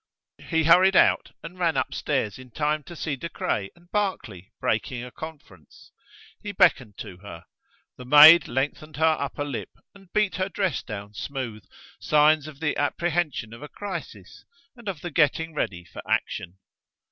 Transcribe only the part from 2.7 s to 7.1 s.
to see De Craye and Barclay breaking a conference. He beckoned